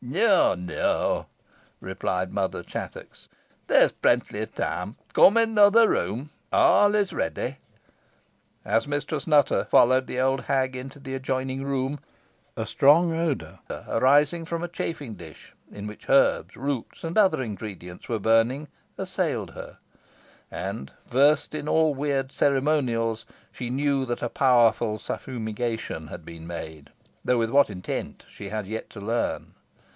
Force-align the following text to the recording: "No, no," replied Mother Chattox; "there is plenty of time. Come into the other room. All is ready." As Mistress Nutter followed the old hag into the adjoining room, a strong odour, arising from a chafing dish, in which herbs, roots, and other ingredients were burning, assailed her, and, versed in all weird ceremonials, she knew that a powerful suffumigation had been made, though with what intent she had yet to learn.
"No, 0.03 0.55
no," 0.55 1.27
replied 1.79 2.33
Mother 2.33 2.63
Chattox; 2.63 3.29
"there 3.67 3.83
is 3.83 3.91
plenty 3.91 4.41
of 4.41 4.55
time. 4.55 4.95
Come 5.13 5.37
into 5.37 5.53
the 5.55 5.63
other 5.67 5.89
room. 5.89 6.31
All 6.51 6.95
is 6.95 7.13
ready." 7.13 7.57
As 8.65 8.87
Mistress 8.87 9.27
Nutter 9.27 9.63
followed 9.65 10.07
the 10.07 10.19
old 10.19 10.45
hag 10.45 10.75
into 10.75 10.97
the 10.97 11.13
adjoining 11.13 11.63
room, 11.63 11.99
a 12.57 12.65
strong 12.65 13.13
odour, 13.13 13.59
arising 13.69 14.43
from 14.43 14.63
a 14.63 14.67
chafing 14.67 15.13
dish, 15.13 15.53
in 15.71 15.85
which 15.85 16.09
herbs, 16.09 16.55
roots, 16.57 17.03
and 17.03 17.15
other 17.15 17.39
ingredients 17.39 18.09
were 18.09 18.19
burning, 18.19 18.69
assailed 18.97 19.51
her, 19.51 19.77
and, 20.49 20.91
versed 21.05 21.53
in 21.53 21.69
all 21.69 21.93
weird 21.93 22.31
ceremonials, 22.31 23.27
she 23.51 23.69
knew 23.69 24.03
that 24.07 24.23
a 24.23 24.29
powerful 24.29 24.97
suffumigation 24.97 26.07
had 26.07 26.25
been 26.25 26.47
made, 26.47 26.89
though 27.23 27.37
with 27.37 27.51
what 27.51 27.69
intent 27.69 28.25
she 28.27 28.49
had 28.49 28.65
yet 28.65 28.89
to 28.89 28.99
learn. 28.99 29.53